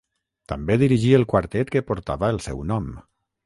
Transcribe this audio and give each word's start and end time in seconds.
També 0.53 0.77
dirigí 0.83 1.11
el 1.19 1.27
quartet 1.35 1.71
que 1.77 1.85
portava 1.93 2.33
el 2.37 2.43
seu 2.49 2.69
nom. 2.75 2.93